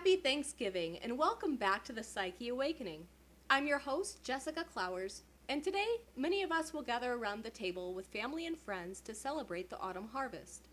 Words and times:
Happy 0.00 0.16
Thanksgiving 0.16 0.96
and 1.02 1.18
welcome 1.18 1.56
back 1.56 1.84
to 1.84 1.92
the 1.92 2.02
Psyche 2.02 2.48
Awakening. 2.48 3.06
I'm 3.50 3.66
your 3.66 3.76
host, 3.76 4.22
Jessica 4.22 4.64
Clowers, 4.64 5.24
and 5.50 5.62
today 5.62 5.98
many 6.16 6.42
of 6.42 6.50
us 6.50 6.72
will 6.72 6.80
gather 6.80 7.12
around 7.12 7.44
the 7.44 7.50
table 7.50 7.92
with 7.92 8.06
family 8.06 8.46
and 8.46 8.56
friends 8.56 9.02
to 9.02 9.14
celebrate 9.14 9.68
the 9.68 9.78
autumn 9.78 10.08
harvest. 10.10 10.68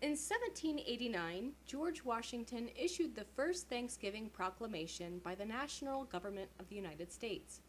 In 0.00 0.10
1789, 0.10 1.54
George 1.66 2.04
Washington 2.04 2.70
issued 2.76 3.16
the 3.16 3.26
first 3.34 3.68
Thanksgiving 3.68 4.28
proclamation 4.28 5.20
by 5.24 5.34
the 5.34 5.44
national 5.44 6.04
government 6.04 6.50
of 6.60 6.68
the 6.68 6.76
United 6.76 7.12
States. 7.12 7.62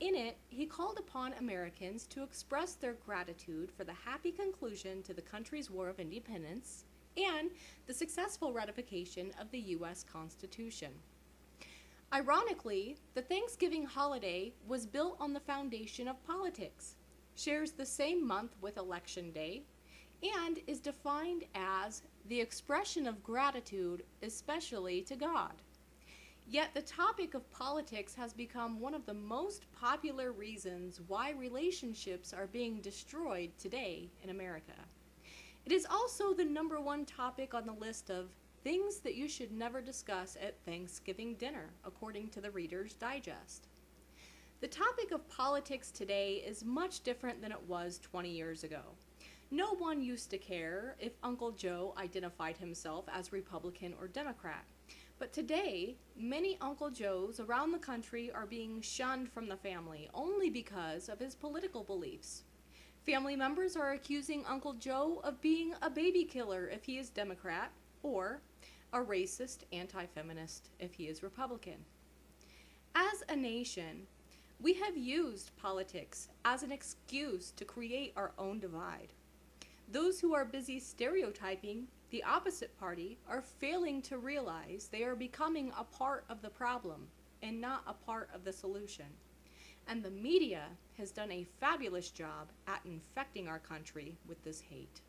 In 0.00 0.16
it, 0.16 0.38
he 0.48 0.66
called 0.66 0.98
upon 0.98 1.34
Americans 1.34 2.04
to 2.08 2.24
express 2.24 2.74
their 2.74 2.94
gratitude 2.94 3.70
for 3.70 3.84
the 3.84 3.94
happy 4.04 4.32
conclusion 4.32 5.04
to 5.04 5.14
the 5.14 5.22
country's 5.22 5.70
War 5.70 5.88
of 5.88 6.00
Independence 6.00 6.84
and 7.16 7.50
the 7.86 7.94
successful 7.94 8.52
ratification 8.52 9.32
of 9.40 9.50
the 9.50 9.60
U.S. 9.60 10.04
Constitution. 10.04 10.92
Ironically, 12.12 12.96
the 13.14 13.22
Thanksgiving 13.22 13.84
holiday 13.84 14.52
was 14.66 14.86
built 14.86 15.16
on 15.20 15.32
the 15.32 15.40
foundation 15.40 16.06
of 16.06 16.24
politics, 16.24 16.96
shares 17.34 17.72
the 17.72 17.86
same 17.86 18.26
month 18.26 18.54
with 18.60 18.76
Election 18.76 19.32
Day, 19.32 19.62
and 20.22 20.60
is 20.66 20.80
defined 20.80 21.44
as 21.54 22.02
the 22.28 22.40
expression 22.40 23.06
of 23.06 23.22
gratitude, 23.22 24.04
especially 24.22 25.02
to 25.02 25.16
God. 25.16 25.52
Yet 26.48 26.70
the 26.74 26.82
topic 26.82 27.34
of 27.34 27.50
politics 27.50 28.14
has 28.14 28.32
become 28.32 28.78
one 28.78 28.94
of 28.94 29.04
the 29.04 29.14
most 29.14 29.66
popular 29.72 30.30
reasons 30.32 31.00
why 31.08 31.32
relationships 31.32 32.32
are 32.32 32.46
being 32.46 32.80
destroyed 32.80 33.50
today 33.58 34.10
in 34.22 34.30
America. 34.30 34.74
It 35.66 35.72
is 35.72 35.84
also 35.90 36.32
the 36.32 36.44
number 36.44 36.80
one 36.80 37.04
topic 37.04 37.52
on 37.52 37.66
the 37.66 37.72
list 37.72 38.08
of 38.08 38.28
things 38.62 39.00
that 39.00 39.16
you 39.16 39.28
should 39.28 39.50
never 39.50 39.80
discuss 39.80 40.36
at 40.40 40.64
Thanksgiving 40.64 41.34
dinner, 41.34 41.70
according 41.84 42.28
to 42.28 42.40
the 42.40 42.52
Reader's 42.52 42.94
Digest. 42.94 43.66
The 44.60 44.68
topic 44.68 45.10
of 45.10 45.28
politics 45.28 45.90
today 45.90 46.34
is 46.46 46.64
much 46.64 47.00
different 47.00 47.42
than 47.42 47.50
it 47.50 47.60
was 47.66 47.98
20 47.98 48.30
years 48.30 48.62
ago. 48.62 48.82
No 49.50 49.74
one 49.74 50.00
used 50.04 50.30
to 50.30 50.38
care 50.38 50.94
if 51.00 51.14
Uncle 51.24 51.50
Joe 51.50 51.94
identified 51.98 52.56
himself 52.56 53.04
as 53.12 53.32
Republican 53.32 53.92
or 54.00 54.06
Democrat. 54.06 54.64
But 55.18 55.32
today, 55.32 55.96
many 56.16 56.58
Uncle 56.60 56.90
Joes 56.90 57.40
around 57.40 57.72
the 57.72 57.78
country 57.78 58.30
are 58.30 58.46
being 58.46 58.80
shunned 58.82 59.32
from 59.32 59.48
the 59.48 59.56
family 59.56 60.10
only 60.14 60.48
because 60.48 61.08
of 61.08 61.18
his 61.18 61.34
political 61.34 61.82
beliefs. 61.82 62.44
Family 63.06 63.36
members 63.36 63.76
are 63.76 63.92
accusing 63.92 64.44
Uncle 64.46 64.72
Joe 64.72 65.20
of 65.22 65.40
being 65.40 65.74
a 65.80 65.88
baby 65.88 66.24
killer 66.24 66.68
if 66.68 66.82
he 66.84 66.98
is 66.98 67.08
Democrat, 67.08 67.70
or 68.02 68.40
a 68.92 68.98
racist 68.98 69.58
anti 69.72 70.06
feminist 70.06 70.70
if 70.80 70.92
he 70.92 71.04
is 71.04 71.22
Republican. 71.22 71.76
As 72.96 73.22
a 73.28 73.36
nation, 73.36 74.08
we 74.60 74.74
have 74.74 74.96
used 74.96 75.56
politics 75.56 76.30
as 76.44 76.64
an 76.64 76.72
excuse 76.72 77.52
to 77.52 77.64
create 77.64 78.12
our 78.16 78.32
own 78.40 78.58
divide. 78.58 79.12
Those 79.92 80.18
who 80.18 80.34
are 80.34 80.44
busy 80.44 80.80
stereotyping 80.80 81.86
the 82.10 82.24
opposite 82.24 82.76
party 82.76 83.18
are 83.28 83.40
failing 83.40 84.02
to 84.02 84.18
realize 84.18 84.88
they 84.90 85.04
are 85.04 85.14
becoming 85.14 85.72
a 85.78 85.84
part 85.84 86.24
of 86.28 86.42
the 86.42 86.50
problem 86.50 87.06
and 87.40 87.60
not 87.60 87.84
a 87.86 87.94
part 87.94 88.30
of 88.34 88.42
the 88.42 88.52
solution 88.52 89.06
and 89.88 90.02
the 90.02 90.10
media 90.10 90.64
has 90.98 91.10
done 91.10 91.30
a 91.30 91.46
fabulous 91.60 92.10
job 92.10 92.50
at 92.66 92.80
infecting 92.84 93.48
our 93.48 93.58
country 93.58 94.16
with 94.26 94.42
this 94.42 94.60
hate. 94.60 95.00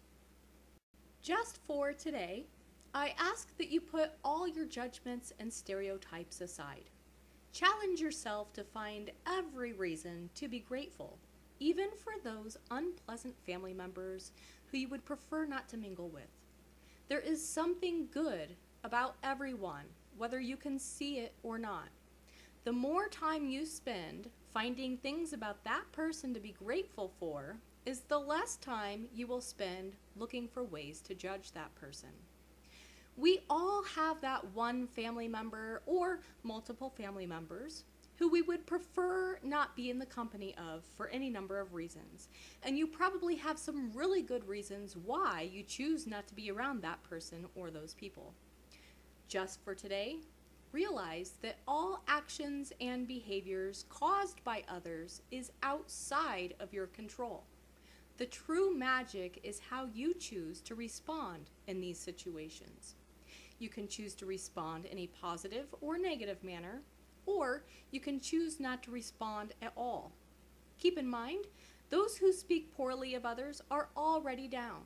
Just 1.22 1.58
for 1.66 1.94
today, 1.94 2.46
I 2.94 3.14
ask 3.18 3.56
that 3.58 3.70
you 3.70 3.82
put 3.82 4.12
all 4.24 4.48
your 4.48 4.66
judgments 4.66 5.34
and 5.40 5.52
stereotypes 5.52 6.42
aside. 6.42 6.90
Challenge 7.52 8.00
yourself 8.00 8.54
to 8.54 8.64
find 8.64 9.12
every 9.26 9.74
reason 9.74 10.30
to 10.36 10.48
be 10.48 10.60
grateful, 10.60 11.18
even 11.60 11.90
for 12.04 12.14
those 12.24 12.58
unpleasant 12.72 13.36
family 13.46 13.74
members 13.74 14.32
who 14.72 14.78
you 14.78 14.88
would 14.90 15.06
prefer 15.06 15.46
not 15.46 15.68
to 15.70 15.78
mingle 15.78 16.10
with. 16.10 16.30
There 17.08 17.20
is 17.20 17.44
something 17.44 18.08
good 18.12 18.56
about 18.84 19.16
everyone, 19.24 19.86
whether 20.18 20.40
you 20.40 20.58
can 20.58 20.78
see 20.78 21.20
it 21.20 21.34
or 21.42 21.58
not. 21.58 21.90
The 22.68 22.74
more 22.74 23.08
time 23.08 23.48
you 23.48 23.66
spend 23.66 24.30
finding 24.54 24.98
things 24.98 25.32
about 25.32 25.64
that 25.64 25.90
person 25.94 26.34
to 26.34 26.42
be 26.42 26.52
grateful 26.52 27.14
for 27.18 27.56
is 27.86 28.02
the 28.02 28.20
less 28.20 28.58
time 28.58 29.08
you 29.16 29.26
will 29.26 29.40
spend 29.40 29.96
looking 30.18 30.50
for 30.50 30.66
ways 30.66 31.00
to 31.04 31.16
judge 31.16 31.54
that 31.54 31.74
person. 31.76 32.10
We 33.16 33.40
all 33.50 33.84
have 33.96 34.20
that 34.20 34.54
one 34.54 34.86
family 34.86 35.30
member 35.30 35.82
or 35.86 36.20
multiple 36.44 36.90
family 36.90 37.26
members 37.26 37.86
who 38.18 38.28
we 38.28 38.42
would 38.42 38.68
prefer 38.68 39.40
not 39.44 39.78
be 39.78 39.90
in 39.90 39.98
the 39.98 40.06
company 40.06 40.54
of 40.58 40.84
for 40.98 41.08
any 41.08 41.30
number 41.30 41.62
of 41.62 41.74
reasons. 41.74 42.28
And 42.64 42.78
you 42.78 42.86
probably 42.86 43.38
have 43.38 43.58
some 43.58 43.94
really 43.94 44.24
good 44.24 44.46
reasons 44.46 44.98
why 44.98 45.50
you 45.54 45.64
choose 45.64 46.06
not 46.06 46.28
to 46.28 46.36
be 46.36 46.52
around 46.52 46.82
that 46.82 47.02
person 47.04 47.46
or 47.56 47.72
those 47.72 47.94
people. 47.94 48.34
Just 49.30 49.64
for 49.64 49.74
today, 49.74 50.18
realize 50.72 51.34
that 51.42 51.60
all 51.68 52.04
actions 52.08 52.74
and 52.82 53.08
behaviors 53.08 53.86
caused 53.90 54.44
by 54.44 54.64
others 54.68 55.22
is 55.32 55.52
outside 55.64 56.54
of 56.60 56.74
your 56.74 56.88
control. 56.88 57.44
The 58.18 58.26
true 58.26 58.76
magic 58.76 59.40
is 59.44 59.60
how 59.70 59.88
you 59.94 60.14
choose 60.14 60.62
to 60.62 60.76
respond 60.76 61.50
in 61.68 61.80
these 61.80 62.00
situations. 62.00 62.96
You 63.60 63.70
can 63.70 63.88
choose 63.88 64.14
to 64.16 64.26
respond 64.26 64.86
in 64.86 65.00
a 65.00 65.08
positive 65.08 65.74
or 65.82 65.98
negative 65.98 66.44
manner, 66.44 66.82
or 67.26 67.64
you 67.92 68.00
can 68.00 68.20
choose 68.20 68.60
not 68.60 68.84
to 68.84 68.92
respond 68.92 69.54
at 69.62 69.74
all. 69.76 70.12
Keep 70.80 70.98
in 70.98 71.08
mind, 71.08 71.46
those 71.90 72.18
who 72.18 72.32
speak 72.34 72.76
poorly 72.76 73.16
of 73.16 73.26
others 73.26 73.62
are 73.72 73.90
already 73.96 74.48
down. 74.48 74.82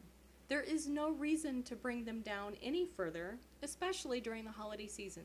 There 0.47 0.61
is 0.61 0.87
no 0.87 1.11
reason 1.11 1.63
to 1.63 1.75
bring 1.75 2.03
them 2.03 2.21
down 2.21 2.55
any 2.61 2.85
further, 2.85 3.39
especially 3.63 4.19
during 4.19 4.43
the 4.43 4.51
holiday 4.51 4.87
season. 4.87 5.23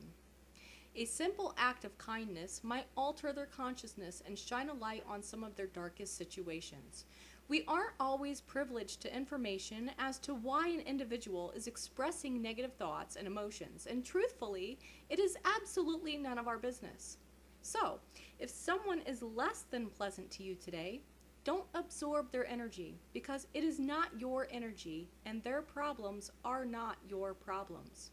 A 0.99 1.05
simple 1.05 1.53
act 1.59 1.85
of 1.85 1.95
kindness 1.99 2.63
might 2.63 2.87
alter 2.97 3.31
their 3.31 3.45
consciousness 3.45 4.23
and 4.25 4.35
shine 4.35 4.67
a 4.67 4.73
light 4.73 5.03
on 5.07 5.21
some 5.21 5.43
of 5.43 5.55
their 5.55 5.67
darkest 5.67 6.17
situations. 6.17 7.05
We 7.49 7.63
aren't 7.67 7.93
always 7.99 8.41
privileged 8.41 9.01
to 9.01 9.15
information 9.15 9.91
as 9.99 10.17
to 10.19 10.33
why 10.33 10.69
an 10.69 10.79
individual 10.79 11.51
is 11.51 11.67
expressing 11.67 12.41
negative 12.41 12.73
thoughts 12.73 13.15
and 13.15 13.27
emotions, 13.27 13.85
and 13.85 14.03
truthfully, 14.03 14.79
it 15.11 15.19
is 15.19 15.37
absolutely 15.45 16.17
none 16.17 16.39
of 16.39 16.47
our 16.47 16.57
business. 16.57 17.17
So, 17.61 17.99
if 18.39 18.49
someone 18.49 19.01
is 19.01 19.21
less 19.21 19.65
than 19.69 19.91
pleasant 19.91 20.31
to 20.31 20.43
you 20.43 20.55
today, 20.55 21.03
don't 21.43 21.67
absorb 21.75 22.31
their 22.31 22.47
energy 22.47 22.99
because 23.13 23.45
it 23.53 23.63
is 23.63 23.79
not 23.79 24.19
your 24.19 24.47
energy 24.49 25.11
and 25.27 25.43
their 25.43 25.61
problems 25.61 26.31
are 26.43 26.65
not 26.65 26.97
your 27.07 27.35
problems. 27.35 28.09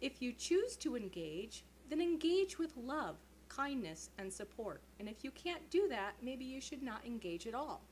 If 0.00 0.22
you 0.22 0.32
choose 0.32 0.76
to 0.76 0.94
engage, 0.94 1.64
then 1.88 2.00
engage 2.00 2.58
with 2.58 2.76
love, 2.76 3.16
kindness, 3.48 4.10
and 4.18 4.32
support. 4.32 4.80
And 4.98 5.08
if 5.08 5.22
you 5.22 5.30
can't 5.30 5.68
do 5.70 5.88
that, 5.88 6.14
maybe 6.22 6.44
you 6.44 6.60
should 6.60 6.82
not 6.82 7.04
engage 7.06 7.46
at 7.46 7.54
all. 7.54 7.82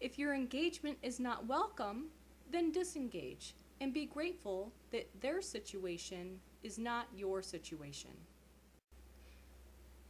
If 0.00 0.18
your 0.18 0.34
engagement 0.34 0.98
is 1.02 1.18
not 1.18 1.46
welcome, 1.46 2.06
then 2.50 2.70
disengage 2.70 3.54
and 3.80 3.92
be 3.92 4.06
grateful 4.06 4.72
that 4.90 5.08
their 5.20 5.42
situation 5.42 6.40
is 6.62 6.78
not 6.78 7.06
your 7.14 7.42
situation. 7.42 8.10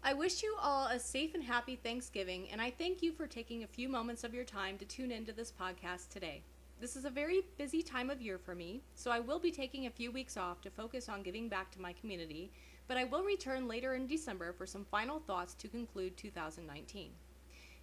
I 0.03 0.13
wish 0.13 0.43
you 0.43 0.57
all 0.61 0.87
a 0.87 1.01
safe 1.01 1.35
and 1.35 1.43
happy 1.43 1.77
Thanksgiving, 1.77 2.49
and 2.53 2.61
I 2.61 2.71
thank 2.71 3.03
you 3.03 3.13
for 3.13 3.27
taking 3.27 3.65
a 3.65 3.69
few 3.69 3.89
moments 3.89 4.23
of 4.23 4.35
your 4.35 4.45
time 4.45 4.79
to 4.79 4.85
tune 4.85 5.11
into 5.11 5.33
this 5.33 5.53
podcast 5.53 6.11
today. 6.11 6.43
This 6.81 6.97
is 6.97 7.05
a 7.05 7.11
very 7.11 7.43
busy 7.57 7.83
time 7.83 8.11
of 8.11 8.21
year 8.21 8.39
for 8.39 8.55
me, 8.55 8.83
so 8.95 9.11
I 9.11 9.21
will 9.21 9.39
be 9.39 9.51
taking 9.51 9.87
a 9.87 9.91
few 9.91 10.13
weeks 10.13 10.37
off 10.37 10.61
to 10.61 10.71
focus 10.71 11.09
on 11.09 11.23
giving 11.23 11.49
back 11.49 11.71
to 11.73 11.81
my 11.81 11.93
community 11.95 12.53
but 12.89 12.97
I 12.97 13.05
will 13.05 13.23
return 13.23 13.69
later 13.69 13.95
in 13.95 14.07
December 14.07 14.53
for 14.53 14.67
some 14.67 14.87
final 14.91 15.19
thoughts 15.21 15.55
to 15.55 15.69
conclude 15.69 16.17
2019. 16.17 17.11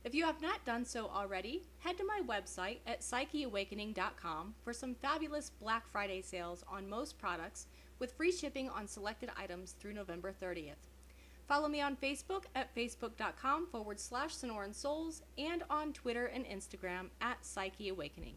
If 0.03 0.13
you 0.13 0.25
have 0.25 0.41
not 0.41 0.65
done 0.65 0.83
so 0.83 1.07
already, 1.07 1.63
head 1.79 1.97
to 1.97 2.05
my 2.05 2.21
website 2.27 2.79
at 2.85 3.01
psycheawakening.com 3.01 4.53
for 4.63 4.73
some 4.73 4.95
fabulous 4.95 5.51
Black 5.61 5.87
Friday 5.87 6.21
sales 6.21 6.63
on 6.67 6.89
most 6.89 7.17
products 7.17 7.67
with 7.99 8.11
free 8.13 8.31
shipping 8.31 8.69
on 8.69 8.87
selected 8.87 9.29
items 9.37 9.73
through 9.79 9.93
November 9.93 10.33
30th. 10.41 10.89
Follow 11.47 11.67
me 11.67 11.81
on 11.81 11.95
Facebook 11.95 12.43
at 12.55 12.73
facebook.com 12.75 13.67
forward 13.67 13.99
slash 13.99 14.35
Sonoran 14.35 14.73
Souls 14.73 15.21
and 15.37 15.63
on 15.69 15.93
Twitter 15.93 16.25
and 16.25 16.45
Instagram 16.45 17.07
at 17.21 17.45
Psyche 17.45 17.89
Awakening. 17.89 18.35